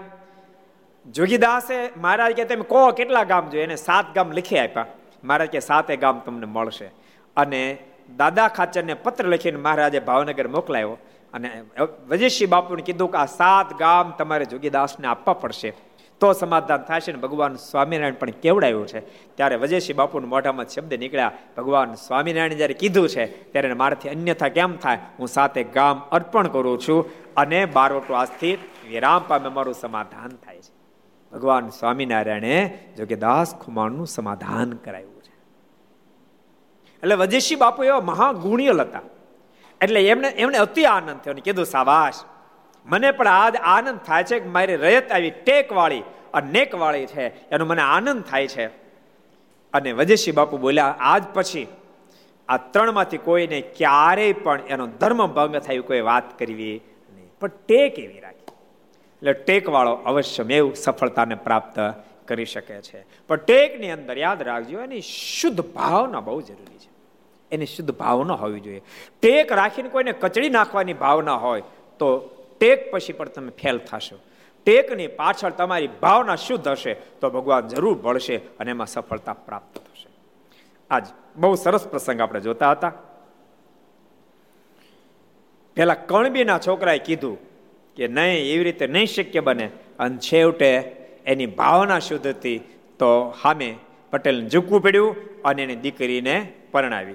[1.10, 4.86] જોગીદાસે મહારાજ કે તમે કહો કેટલા ગામ જોઈએ એને સાત ગામ લખી આપ્યા.
[5.24, 6.90] મહારાજ કે સાતે ગામ તમને મળશે.
[7.36, 7.78] અને
[8.16, 10.98] દાદા ખાચરને પત્ર લખીને મહારાજે ભાવનગર મોકલાયો.
[11.34, 11.62] અને
[12.08, 15.72] વજેશી બાપુને કીધું કે આ સાત ગામ તમારે જોગીદાસને આપવા પડશે.
[16.20, 19.00] તો સમાધાન થશે ને ભગવાન સ્વામિનારાયણ પણ કેવડાયું છે.
[19.36, 24.76] ત્યારે વજયશ્રી બાપુના મોઢામાં શબ્દ નીકળ્યા, ભગવાન સ્વામિનારાયણ જ્યારે કીધું છે, ત્યારે મારાથી અન્યથા કેમ
[24.76, 24.98] થાય?
[25.18, 30.80] હું સાતે ગામ અર્પણ કરું છું અને બારોટો આજથી વિરામ પામે મારું સમાધાન થાય છે.
[31.32, 35.34] ભગવાન સ્વામિનારાયણે જોગીદાસ દાસ ખુમાણનું સમાધાન કરાવ્યું છે.
[37.02, 39.00] એટલે વજયશ્રી બાપુ એવા મહાગુણિયલ હતા
[39.82, 42.14] એટલે એમને એમને અતિ આનંદ થયો કીધું, સાબાશ,
[42.86, 46.02] મને પણ આજ આનંદ થાય છે કે મારી રયત આવી ટેક વાળી
[46.34, 48.66] અનેક વાળી છે, એનો મને આનંદ થાય છે.
[49.72, 51.66] અને વજેશી બાપુ બોલ્યા, આજ પછી
[52.48, 56.80] આ ત્રણમાંથી કોઈને ક્યારેય પણ એનો ધર્મ ભંગ થાય કોઈ વાત કરવી
[57.14, 57.32] નહીં.
[57.40, 58.54] પણ ટેક એવી રાખી.
[59.16, 61.80] એટલે ટેક વાળો અવશ્ય મેવ સફળતાને પ્રાપ્ત
[62.28, 63.04] કરી શકે છે.
[63.26, 66.89] પણ ટેકની અંદર યાદ રાખજો, એની શુદ્ધ ભાવના બહુ જરૂરી છે.
[67.52, 68.82] એની શુદ્ધ ભાવના હોવી જોઈએ.
[69.22, 71.62] ટેક રાખીને કોઈને કચડી નાખવાની ભાવના હોય,
[71.98, 72.18] તો
[72.60, 74.16] ટેક પછી પણ તમે ફેલ થશો.
[74.66, 80.08] ટેકની પાછળ તમારી ભાવના શુદ્ધ હશે, તો ભગવાન જરૂર ભળશે અને એમાં સફળતા પ્રાપ્ત થશે.
[80.90, 82.92] આજ બહુ સરસ પ્રસંગ આપણે જોતા હતા.
[85.74, 87.38] પેલા કણબીના છોકરાએ કીધું
[87.96, 89.70] કે નહીં, એવી રીતે નહીં શક્ય બને.
[89.98, 90.70] અને છેવટે
[91.26, 92.58] એની ભાવના શુદ્ધ હતી,
[92.98, 93.76] તો સામે
[94.10, 97.14] પટેલને ઝૂકવું પડ્યું અને એની દીકરીને પરણાવી.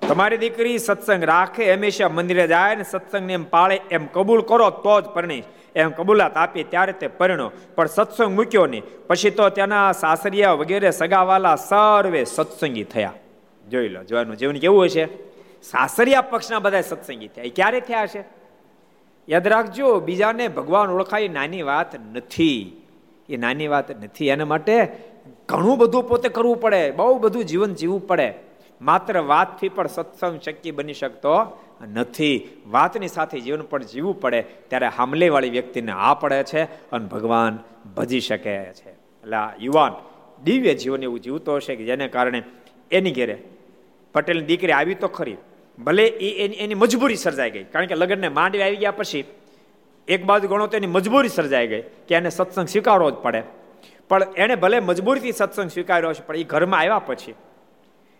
[0.00, 5.00] તમારી દીકરી સત્સંગ રાખે, હંમેશા મંદિરે જાય ને સત્સંગને એમ પાળે, એમ કબૂલ કરો તો
[5.00, 5.44] જ પરણીશ.
[5.74, 7.50] એમ કબૂલાત આપી ત્યારે તે પરણો.
[7.74, 8.82] પણ સત્સંગ મૂક્યો નહીં.
[9.06, 13.12] પછી તો તેના સાસરિયા વગેરે સગાવાલા સર્વે સત્સંગી થયા.
[13.70, 15.06] જોઈ લો જોવાનું જીવન કેવું છે
[15.62, 17.44] સાસરિયા પક્ષના બધા સત્સંગી થયા.
[17.44, 18.24] એ ક્યારે થયા છે
[19.28, 22.82] યાદ રાખજો, બીજાને ભગવાન ઓળખાય નાની વાત નથી.
[23.28, 24.28] એ નાની વાત નથી.
[24.28, 24.96] એના માટે
[25.48, 26.90] ઘણું બધું પોતે કરવું પડે.
[26.90, 28.43] બહુ બધું જીવન જીવવું પડે.
[28.80, 31.34] માત્ર વાતથી પણ સત્સંગ શક્ય બની શકતો
[31.94, 32.62] નથી.
[32.66, 37.58] વાતની સાથે જીવન પણ જીવવું પડે ત્યારે હામલેવાળી વ્યક્તિને આ પડે છે અને ભગવાન
[37.96, 38.90] ભજી શકે છે.
[38.90, 39.92] એટલે આ યુવાન
[40.44, 42.42] દિવ્ય જીવન એવું જીવતો હશે કે જેને કારણે
[42.90, 43.36] એની ઘેરે
[44.14, 45.36] પટેલની દીકરી આવી તો ખરી,
[45.78, 47.64] ભલે એ એની એની મજબૂરી સર્જાઈ ગઈ.
[47.64, 49.24] કારણ કે લગ્નને માંડવી આવી ગયા પછી
[50.08, 53.42] એક બાજુ ગણો તો એની મજબૂરી સર્જાઈ ગઈ કે એને સત્સંગ સ્વીકારવો જ પડે.
[54.08, 57.34] પણ એણે ભલે મજબૂરીથી સત્સંગ સ્વીકાર્યો છે પણ એ ઘરમાં આવ્યા પછી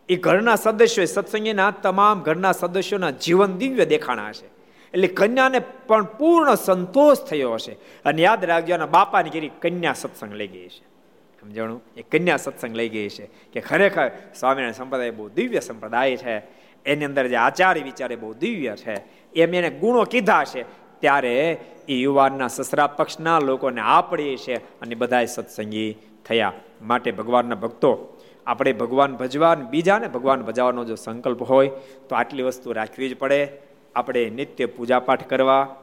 [0.09, 4.47] એ ઘરના સદસ્યો સત્સંગીના તમામ ઘરના સદસ્યોના જીવન દિવ્ય દેખાણા હશે.
[4.95, 7.73] એટલે કન્યાને પણ પૂર્ણ સંતોષ થયો હશે.
[8.05, 10.95] અને યાદ રાખજો, એના બાપાની ઘેરી કન્યા સત્સંગ લઈ ગઈ છે.
[11.41, 11.83] સમજણું?
[11.97, 16.39] એ કન્યા સત્સંગ લઈ ગઈ છે કે ખરેખર સ્વામિનારાયણ સંપ્રદાય બહુ દિવ્ય સંપ્રદાય છે.
[16.87, 18.95] એની અંદર જે આચાર્ય વિચારે બહુ દિવ્ય છે.
[19.33, 20.63] એમ એને ગુણો કીધા છે.
[21.01, 26.53] ત્યારે એ યુવાનના સસરા પક્ષના લોકોને આપડી છે અને બધા સત્સંગી થયા.
[26.83, 28.14] માટે ભગવાનના ભક્તો
[28.47, 31.69] આપણે ભગવાન ભજવા બીજાને ભગવાન ભજવાનો જો સંકલ્પ હોય,
[32.09, 33.49] તો આટલી વસ્તુ રાખવી જ પડે.
[33.95, 35.77] આપણે નિત્ય પૂજાપાઠ કરવા,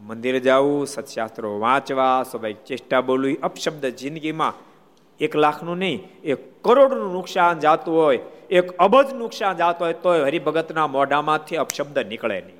[0.00, 4.52] મંદિર જવું, સત્શાસ્ત્રો વાંચવા સ્વાભાવિક ચેષ્ટા બોલવી, અપશબ્દ જિંદગીમાં
[5.20, 8.18] એક લાખનું નહીં, એક કરોડનું નુકસાન જાતું હોય,
[8.50, 12.56] એક અબજ નુકસાન જાતું હોય તો હરિભગતના મોઢામાંથી અપશબ્દ નીકળે નહીં.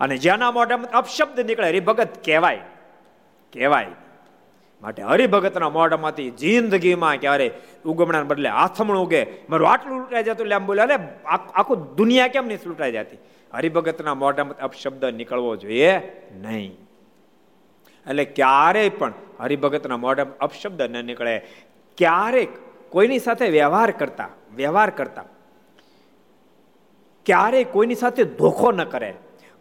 [0.00, 2.60] અને જ્યાંના મોઢામાં અપશબ્દ નીકળે, હરિભગત કહેવાય
[3.52, 3.86] કહેવાય.
[4.82, 7.50] માટે હરિભગતના મોઢામાંથી જિંદગીમાં ક્યારે
[7.84, 9.26] ઉગમણા બદલે આથમણ ઉગે.
[9.50, 10.94] મારું આટલું લૂંટાઈ જતું એટલે આમ બોલે અરે
[11.26, 13.18] આખું દુનિયા કેમ નહીં લૂંટાઈ જતી?
[13.54, 15.98] હરિભગતના મોઢામાંથી અપશબ્દ નીકળવો જોઈએ
[16.34, 16.76] નહીં.
[18.06, 21.38] એટલે ક્યારેય પણ હરિભગતના મોઢા અપશબ્દ ન નીકળે.
[21.98, 22.48] ક્યારેક
[22.88, 25.24] કોઈની સાથે વ્યવહાર કરતા વ્યવહાર કરતા.
[27.26, 29.14] ક્યારેય કોઈની સાથે ધોખો ન કરે.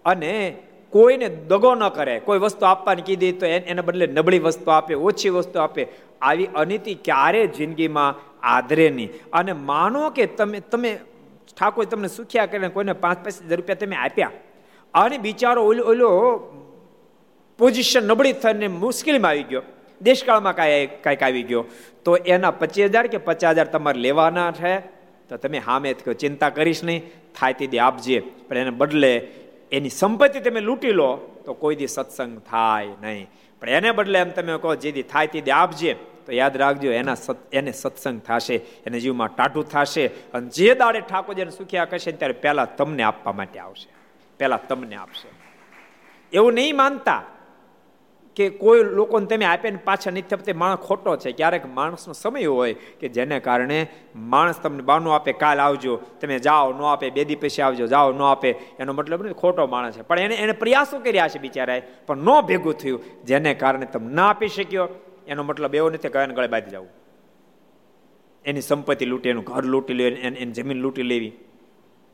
[0.05, 0.57] અને
[0.89, 5.29] કોઈને દગો ન કરે, કોઈ વસ્તુ આપવાની કીધી તો એને બદલે નબળી વસ્તુ આપે, ઓછી
[5.29, 5.87] વસ્તુ આપે.
[6.21, 9.09] આવી અનિતિ ક્યારે જિંદગીમાં આદરે નહીં.
[9.33, 10.99] અને માનો કે તમે તમે
[11.59, 14.31] ઠાકોર તમને સુખ્યા કરીને કોઈને પાંચ પાંચ હજાર રૂપિયા તમે આપ્યા.
[14.93, 16.09] અને બિચારો ઓલો ઓલો
[17.57, 19.61] પોઝિશન નબળી થઈને મુશ્કેલીમાં આવી ગયો.
[20.01, 21.65] દેશકાળમાં કાંઈ, કાંઈક આવી ગયો.
[22.05, 24.79] તો એના પચીસ હજાર કે પચાસ હજાર તમારે લેવાના છે?
[25.29, 27.01] તો તમે હામે ચિંતા કરીશ નહીં.
[27.39, 28.19] થાય તે આપજે.
[28.19, 29.27] પણ એને બદલે
[29.71, 33.29] એની સંપત્તિ તમે લૂંટી લો, તો કોઈ દી સત્સંગ થાય નહીં.
[33.61, 35.93] પણ એને બદલે એમ તમે કહો, જે દી થાય તે આપજે.
[35.93, 37.15] તો યાદ રાખજો, એના
[37.53, 40.07] એને સત્સંગ થશે, એને જીવમાં ટાટું થશે.
[40.07, 43.89] અને જે દાડે ઠાકોરજીને સુખ્યા કરશે, ત્યારે પહેલા તમને આપવા માટે આવશે.
[44.37, 45.29] પહેલા તમને આપશે.
[46.33, 47.23] એવું નહીં માનતા.
[48.37, 51.31] કે કોઈ લોકોને તમે આપે ને પાછા નથી થપતે માણસ ખોટો છે.
[51.31, 56.73] ક્યારેક માણસનો સમય હોય કે જેને કારણે માણસ તમને બાનું આપે, કાલ આવજો, તમે જાઓ,
[56.73, 58.49] ન આપે, બે દી પછી આવજો, જાઓ, ન આપે.
[58.79, 60.01] એનો મતલબ નથી, ખોટો માણસ છે.
[60.01, 64.29] પણ એને એને પ્રયાસો કર્યા છે બિચારાએ, પણ ન ભેગું થયું, જેને કારણે તમે ના
[64.29, 64.87] આપી શક્યો.
[65.27, 66.89] એનો મતલબ એવો નથી કે ગળે બાંધી જવું.
[68.45, 71.31] એની સંપત્તિ લૂંટી, એનું ઘર લૂંટી લેવી એની જમીન લૂંટી લેવી.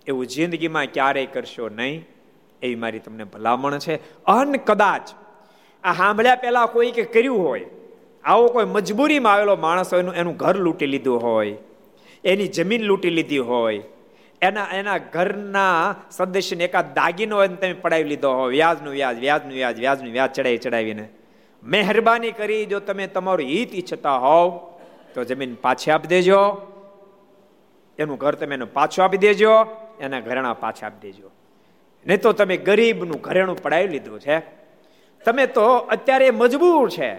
[0.08, 2.08] એવું જિંદગીમાં ક્યારેય કરશો નહીં,
[2.62, 3.96] એવી મારી તમને ભલામણ છે.
[4.26, 5.02] અન કદાચ
[5.84, 7.68] આ સાંભળ્યા પહેલા કોઈ કે કર્યું હોય?
[8.24, 11.56] આવો કોઈ મજબૂરીમાં આવેલો માણસ હોય એનું એનું ઘર લૂંટી લીધું હોય,
[12.24, 13.82] એની જમીન લૂંટી લીધી હોય,
[14.42, 19.78] એના એના ઘરના સદસ્યને એકાદ દાગીનો હોય તમે પડાવી લીધો હોય, વ્યાજનું વ્યાજ વ્યાજનું વ્યાજ
[19.80, 21.06] વ્યાજનું વ્યાજ ચડાવી ચડાવીને.
[21.64, 24.50] મહેરબાની કરી જો તમે તમારું હિત ઈચ્છતા હોવ,
[25.14, 26.42] તો જમીન પાછી આપી દેજો.
[28.00, 29.54] એનું ઘર તમે એનું પાછું આપી દેજો,
[30.00, 31.30] એના ઘરેણા પાછા આપી દેજો.
[32.06, 34.63] નહીં તો તમે ગરીબનું ઘરેણું પડાવી લીધું છે.
[35.26, 37.10] તમે તો અત્યારે મજબૂર છે,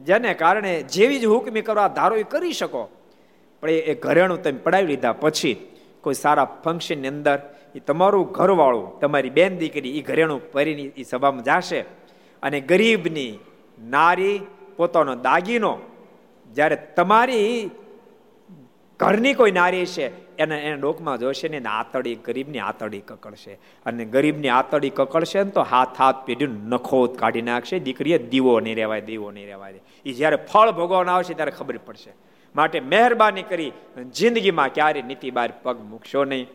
[0.00, 2.82] જેને કારણે જેવી જ હુકમી કરવા ધારો એ કરી શકો.
[3.62, 5.56] પણ એ ઘરેણું તમે પડાવી લીધા પછી
[6.04, 7.38] કોઈ સારા ફંક્શનની અંદર
[7.74, 11.80] એ તમારું ઘરવાળું, તમારી બેન દીકરી એ ઘરેણું પહેરીને એ સભામાં જશે
[12.42, 13.32] અને ગરીબની
[13.78, 14.36] નારી
[14.76, 15.72] પોતાનો દાગીનો
[16.54, 17.70] જ્યારે તમારી
[19.00, 23.58] ઘરની કોઈ નારી છે, એને એને ડોકમાં જોશે ને આતડી ગરીબની આતડી કકડશે.
[23.86, 27.78] અને ગરીબની આતડી કકડશે ને તો હાથ હાથ પેઢી નખોત કાઢી નાખશે.
[27.78, 29.80] દીકરીએ દીવો નહીં રહેવાય, દીવો નહીં રહેવાય.
[30.06, 32.12] એ જ્યારે ફળ ભોગવવાના આવશે ત્યારે ખબર પડશે.
[32.56, 33.72] માટે મહેરબાની કરી
[34.14, 36.46] જિંદગીમાં ક્યારે નીતિ બહાર પગ મૂકશો નહીં.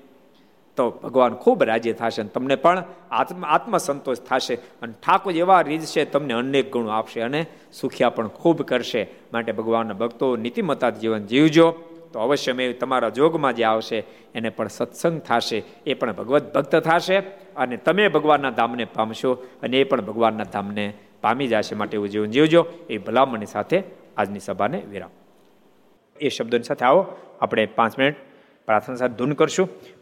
[0.75, 4.55] તો ભગવાન ખૂબ રાજી થશે અને તમને પણ આત્મ, આત્મસંતોષ થશે.
[4.55, 9.07] અને ઠાકોર એવા રીત છે, તમને અનેક ગુણો આપશે અને સુખિયા પણ ખૂબ કરશે.
[9.33, 11.75] માટે ભગવાનના ભક્તો નીતિમતા જીવન જીવજો.
[12.15, 14.03] તો અવશ્ય મેં તમારા જોગમાં જે આવશે,
[14.35, 17.17] એને પણ સત્સંગ થશે, એ પણ ભગવત ભક્ત થશે
[17.55, 22.29] અને તમે ભગવાનના ધામને પામશો અને એ પણ ભગવાનના ધામને પામી જશે માટે એવું જીવન
[22.29, 22.67] જીવજો.
[22.89, 23.83] એ ભલામણની સાથે
[24.17, 25.09] આજની સભાને વિરામ.
[26.21, 27.05] એ શબ્દોની સાથે આવો.
[27.41, 28.15] આપણે પાંચ મિનિટ
[28.65, 29.69] પ્રાર્થના સાથે ધૂન કરશું.